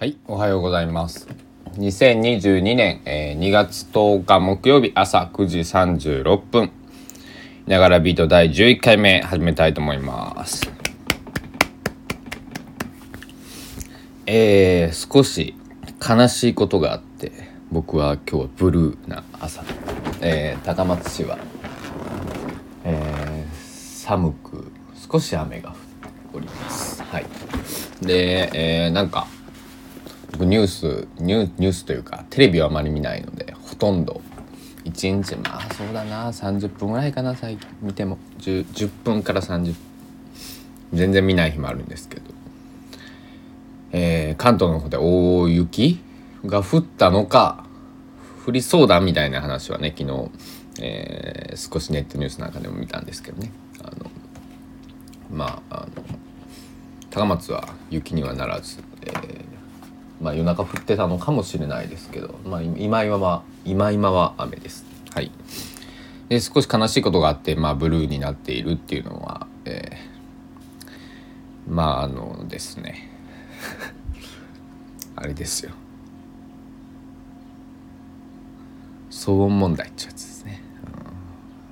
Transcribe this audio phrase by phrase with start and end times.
[0.00, 1.28] はい、おはようございます。
[1.74, 6.70] 2022年、えー2月10日木曜日朝9時36分。
[7.66, 10.72] ながらビート第11回目始めたいと思います。
[14.24, 15.54] えー、少し
[16.00, 17.32] 悲しいことがあって、
[17.70, 19.62] 僕は今日はブルーな朝。
[20.22, 21.36] えー、高松市は、
[22.84, 24.72] えー、寒く
[25.12, 25.78] 少し雨が降って
[26.32, 27.02] おります。
[27.02, 27.26] はい。
[28.00, 29.26] で、えー、なんか、
[30.32, 34.20] 僕ニュースニュニュースというかテレビはあまり見ないのでほとんど。
[34.84, 38.18] 1日まあそうだな30分ぐらいかな最近見ても。
[38.38, 39.76] 10, 10分から30分
[40.92, 42.22] 全然見ない日もあるんですけど、
[43.92, 46.00] えー関東の方で大雪
[46.46, 47.66] が降ったのか
[48.46, 50.30] 降りそうだみたいな話はね昨日、
[50.80, 53.52] えー少しネットニュースなんかでも見たんですけどね。
[53.82, 54.10] あの
[55.30, 56.02] まああの
[57.10, 58.78] 高松は雪にはならず、
[60.20, 64.84] まあ、夜中降ってたのかもしれないですけど、まあ、今今は今今は雨です。
[65.14, 65.30] はい、
[66.28, 70.10] で少し悲しいことがあって、まあ、ブルーになっているっていうのは、えー
[71.70, 73.08] まああのですね。
[75.14, 75.70] あれですよ。
[79.10, 80.62] 騒音問題ってやつですね、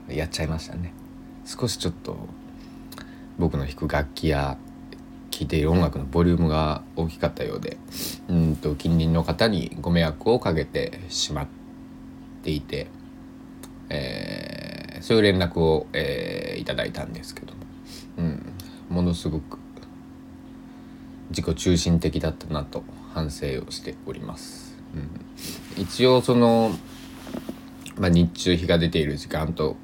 [0.09, 0.15] うん。
[0.15, 0.93] やっちゃいましたね。
[1.45, 2.17] 少しちょっと
[3.39, 4.57] 僕の弾く楽器や
[5.39, 7.77] 聴いている音楽のボリュームが大きかったようで
[8.29, 11.47] うんと近隣の方にご迷惑をかけてしまっ
[12.43, 12.89] ていて、
[13.89, 17.61] えーそういう連絡を、えーいただいたんですけども、
[18.19, 18.53] うん、
[18.89, 19.59] ものすごく
[21.31, 22.83] 自己中心的だったなと
[23.15, 24.77] 反省をしております。
[25.77, 26.73] うん、一応その、
[27.97, 29.77] まあ、日中日が出ている時間と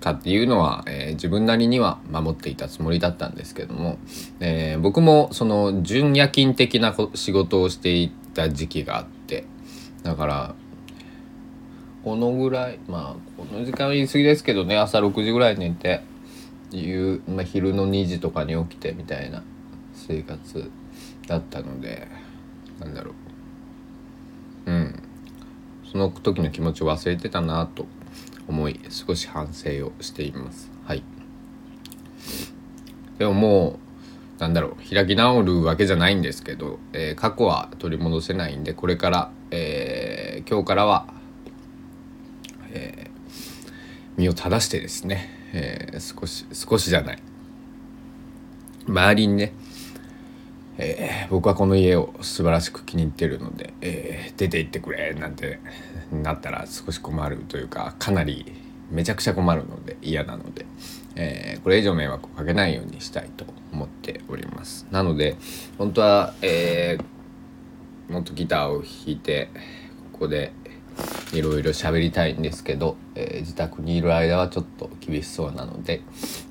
[0.00, 3.98] かっていうのは、えー自分なりには守っていたつもりだったんですけども、
[4.40, 9.44] えー僕もその準夜勤的な仕事をしていた時期があって
[10.02, 10.54] だから
[12.04, 16.02] このぐらいまあこの時間は言い過ぎですけどね朝6時ぐらい寝て
[16.70, 19.42] 夕、まあ、昼の2時とかに起きてみたいな
[19.94, 20.70] 生活
[21.26, 22.08] だったので
[22.78, 23.12] なんだろ
[24.66, 24.70] う。
[24.70, 25.02] うん。
[25.90, 27.86] その時の気持ちを忘れてたなと。
[28.48, 30.70] 思い少し反省をしています。
[30.84, 31.02] はい。
[33.18, 33.78] でもも
[34.38, 41.06] うなんだろう開き直るわけじゃないんですけど、えー過去は取り戻せないんでこれから、えー今日からは、
[42.72, 43.16] えー
[44.16, 47.18] 身を正してですね、えー少し少しじゃない。
[48.86, 49.52] 周りにね
[50.78, 55.58] えー僕はこの家を素晴らしく気に入ってるので、えー出て行ってくれなんて
[56.12, 58.52] なったら少し困るというかかなり
[58.90, 60.66] めちゃくちゃ困るので嫌なので、
[61.16, 64.86] えーこれ以上迷惑をかけないようにしたいと思っております。
[64.90, 65.36] なので
[65.78, 69.48] 本当は、えーもっとギターを弾いて
[70.12, 70.52] ここで
[71.32, 76.02] いろいろ喋りたいんですけど、えー自宅にいる間はちょっと厳しそうなので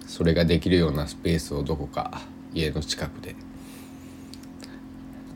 [0.06, 2.22] それができるようなスペースをどこか
[2.54, 3.36] 家の近くで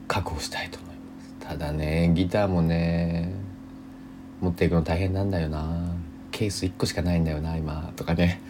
[0.09, 1.47] 確保したいと思います。
[1.47, 3.31] ただねギターもね
[4.41, 5.93] 持っていくの大変なんだよな。
[6.31, 7.93] ケース1個しかないんだよな今。
[7.95, 8.41] とかね。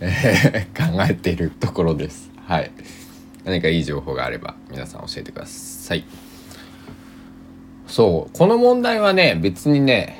[0.00, 2.30] え 考えているところです。
[2.46, 2.70] はい。
[3.44, 6.04] 何かいい情報があれば皆さん教えてください。
[7.86, 8.38] そう。
[8.38, 10.16] この問題はね別にね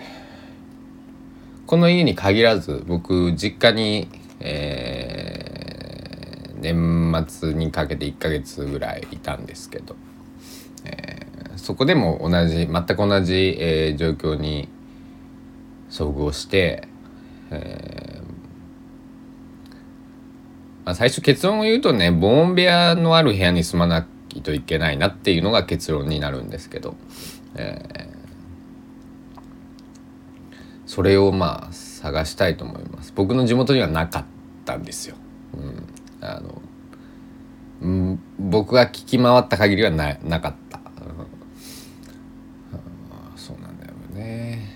[1.67, 4.09] この家に限らず僕実家に、
[4.41, 5.53] えー
[6.63, 9.97] 年末にかけて1ヶ月ぐらいいたんですけど、
[10.85, 14.69] えーそこでも同じ全く同じ、えー状況に
[15.91, 16.89] 遭遇して、
[17.51, 18.23] えー
[20.85, 26.97] まあ、最初結論を言うとね防音部屋のある部屋に住まないといけないなっていうのが結論になるんですけど、
[27.55, 28.13] えー
[30.85, 33.15] それをまあ探したいと思います。
[33.17, 34.25] 僕の地元にはなかっ
[34.67, 35.17] たんですよ、
[35.55, 35.87] うん、
[36.21, 36.61] あの、
[38.53, 41.09] 僕が聞き回った限りはななかった、うん。
[41.09, 41.27] うん
[43.37, 44.69] そうなんだよね、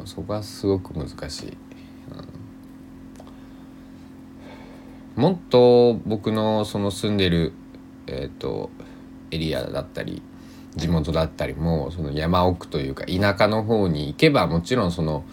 [0.00, 1.56] うん、そこはすごく難しい、
[5.16, 5.22] うん。
[5.22, 7.52] もっと僕のその住んでる
[8.06, 8.70] えっ、と
[9.30, 10.22] エリアだったり
[10.74, 15.24] 地元だったりもその山奥というか田舎の方に行けばもちろんその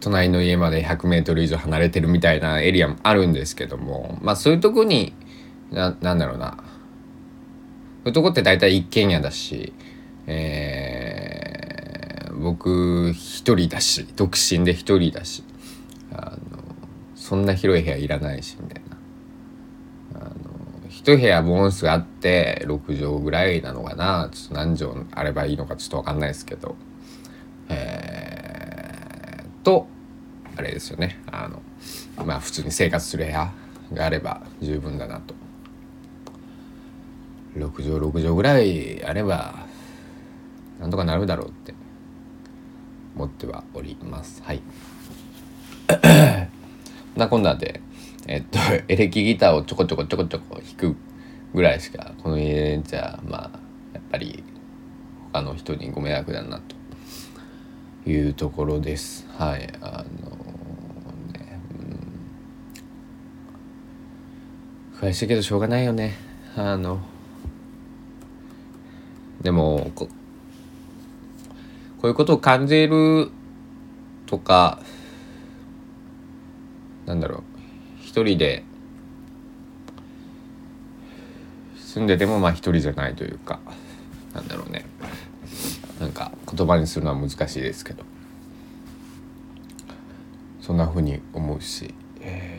[0.00, 5.14] 隣の家まで 100m 以上離れてるみたいなエリアもあるんですけどもまあそういうとこに
[5.70, 6.56] ななんだろうな。
[6.56, 6.62] そ
[8.04, 9.72] ういうとこって大体一軒家だし、
[10.26, 11.48] えー
[12.38, 15.42] 僕一人だし独身で一人だし
[16.12, 16.62] あの
[17.14, 18.96] そんな広い部屋いらないしみたいな。
[20.20, 20.32] あの
[20.88, 24.30] 一部屋ボーンスがあって6畳ぐらいなのかな。
[24.32, 26.76] ちょっと何畳あればいいのかちょっと分かんないですけど。
[27.68, 29.86] えー、と
[30.56, 31.20] あれですよね。
[31.30, 31.60] あの
[32.24, 33.52] まあ普通に生活する部屋
[33.92, 35.34] があれば十分だなと。
[37.56, 39.66] 6畳6畳ぐらいあれば
[40.80, 41.74] なんとかなるだろうって
[43.16, 44.42] 思ってはおります。
[44.42, 44.62] はい。
[47.16, 47.80] なこんなで
[48.26, 48.58] えっと
[48.88, 50.96] エレキギターをちょこちょこちょこちょこ弾く
[51.54, 53.50] ぐらいしかこの家じゃまあ
[53.94, 54.44] やっぱり
[55.32, 56.78] 他の人にご迷惑だなと。
[58.10, 59.26] いうところです。
[59.36, 59.68] はい。
[59.80, 60.30] あの
[61.32, 61.60] ね
[65.02, 65.08] うん。
[65.08, 66.14] 悔しいけどしょうがないよね。
[66.56, 67.00] あの
[69.40, 70.08] でもこ
[72.00, 73.30] こういうことを感じる
[74.26, 74.80] とか
[77.06, 77.42] なんだろう。
[78.00, 78.64] 一人で
[81.76, 83.60] 住んでてもまあ一人じゃないというか
[84.34, 84.84] なんだろうね。
[86.00, 88.04] なんか言葉にするのは難しいですけど。
[90.68, 92.57] そんなふうに思うし、えー。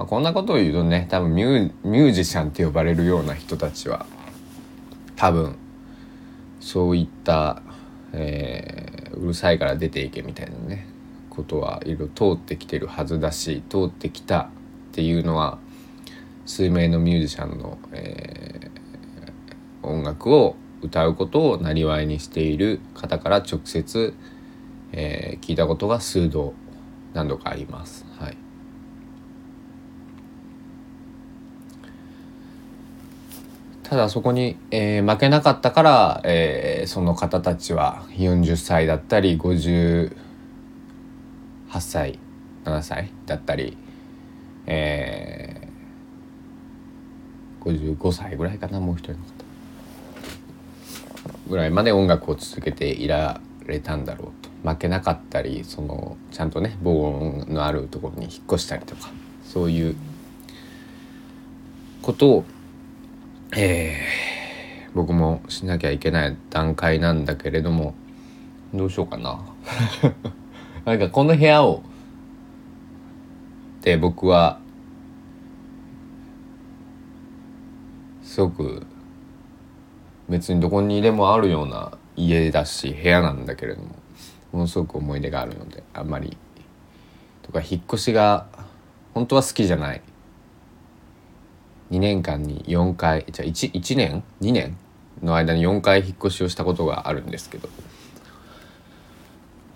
[0.00, 4.06] まあ、こんなことを言うとね多分ミュージシャンって呼ばれるような人たちは
[5.14, 5.58] 多分
[6.58, 7.60] そういった、
[8.14, 10.86] えー、うるさいから出ていけみたいなね
[11.28, 14.48] ことはいろいろ通ってきてるはずだし通ってきたっ
[14.92, 15.58] ていうのは
[16.46, 24.14] 数名のミュージシャンの、えー、音楽を歌うことをなりわいにしている方から直接、
[24.92, 26.54] えー、聞いたことが数度
[27.12, 28.06] 何度かあります。
[28.18, 28.39] はい
[33.90, 40.14] ただそこに、えー、負けなかったから、えー、その方たちは40歳だったり58
[41.80, 42.20] 歳
[42.64, 43.76] 7歳だったり、
[44.66, 49.24] えー、55歳ぐらいかなもう一人の方。
[51.48, 54.70] ぐらいまで音楽を続けていられたんだろうと。
[54.70, 59.10] 負けなかったりそのちゃんとね防音のあるところに引っ越したりとか
[59.42, 59.96] そういう
[62.02, 62.44] ことを
[63.56, 67.94] えー、僕もしなきゃいけない段階なんだけれども
[68.72, 69.40] どうしようかな。
[70.84, 71.82] なんかこの部屋を
[73.82, 74.60] で僕は
[78.22, 78.86] すごく
[80.28, 83.88] 別にどこにでもあるような家だし部屋なんだけれども
[84.52, 86.36] ものすごく思い出があるのであんまり
[87.42, 88.46] とか引っ越しが
[89.12, 90.02] 本当は好きじゃない。
[91.90, 94.76] 2年間に4回じゃあ 1, 1年？2年？
[95.22, 97.68] の間に4回引っ越しをしたことがあるんですけど、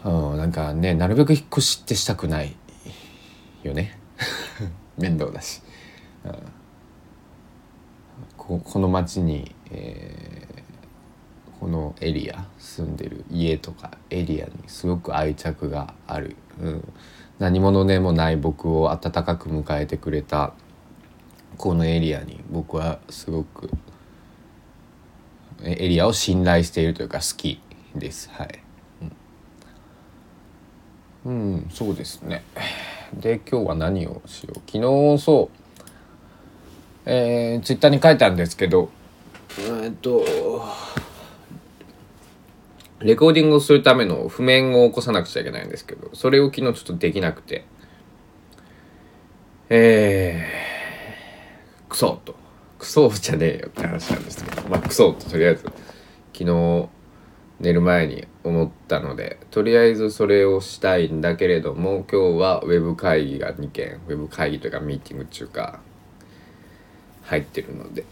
[0.05, 2.56] うん、なんかねなるべく引っ越しってしたくない
[3.62, 3.99] よね。
[4.96, 5.61] 面倒だし、
[6.25, 6.32] うん、
[8.37, 16.93] ここの町に、えー、このエリア住んでる家とかエリアにすごく愛着がある、うん、
[17.40, 20.52] 何者でもない僕を温かく迎えてくれた
[21.56, 23.71] このエリアに僕はすごく
[25.62, 27.61] エリアを信頼しているというか好き
[27.95, 28.31] です。
[28.33, 28.61] はい、
[31.25, 32.45] うん、うん、そうですね。
[33.15, 34.61] で今日は何をしよう。
[34.71, 35.59] 昨日そう
[37.06, 38.88] えー、ツイッターに書いたんですけど
[39.83, 40.25] えっと
[43.00, 47.64] レコーディングをするための譜面を起こさなくちゃいけないんですけどそれを昨日ちょっとできなくて。
[49.71, 50.74] えー
[51.95, 52.35] クソと。
[52.81, 54.69] クソじゃねえよって話なんですけど。
[54.69, 55.63] まあクソととりあえず
[56.33, 56.89] 昨日
[57.61, 65.79] 寝る前に思ったのでとりあえずそれをしたいんだけれども今日はウェブ会議が2件ウェブ会議というかミーティング中か
[67.23, 68.05] 入ってるので、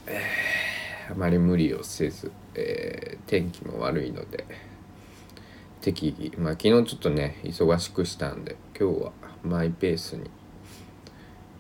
[1.11, 4.47] あまり無理をせず、えー、天気も悪いので
[5.81, 9.13] 適宜まあ昨日ちょっとね忙しくしたんで今日は
[9.43, 10.31] マイペースに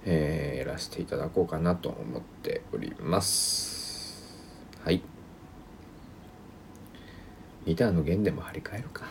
[0.04, 4.36] えー、やらせていただこうかなと思っております。
[4.84, 5.02] はい。
[7.66, 9.06] ギターの弦でも張り替えるか。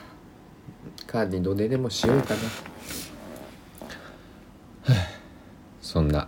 [1.07, 2.39] カーディドででもしようかな。
[5.81, 6.27] そんな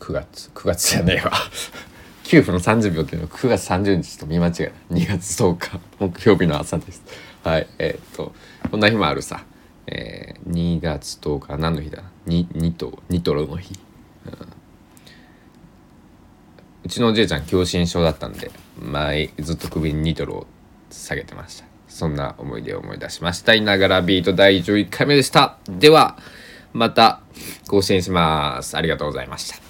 [0.00, 1.32] 9月9月じゃねえわ。
[2.24, 4.52] 9分30秒っていうのは9月30日と見間違い
[4.92, 7.02] 2月10日木曜日の朝です。
[7.42, 7.66] はい。
[7.78, 8.34] えー、っと
[8.70, 9.44] こんな日もあるさ。
[9.86, 13.78] えー、2月10日何の日だ？2, 2と2トロの日。
[16.84, 20.46] うちのおじいちゃん狭心症だったんで前ずっと首にニトロを
[20.90, 21.64] 下げてました。
[21.88, 25.56] そんな思い出を思い出しましたいながらビート第11回目でした。
[25.68, 26.18] では
[26.72, 27.20] また
[27.68, 28.76] 更新します。
[28.76, 29.63] ありがとうございました。